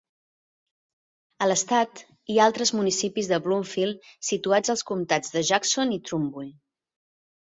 A 1.45 1.47
l'estat, 1.49 2.01
hi 2.35 2.39
ha 2.39 2.47
altres 2.51 2.71
municipis 2.77 3.29
de 3.33 3.39
Bloomfield 3.47 4.09
situats 4.29 4.73
als 4.75 4.83
comtats 4.93 5.35
de 5.35 5.47
Jackson 5.51 5.93
i 5.99 6.03
Trumbull. 6.09 6.49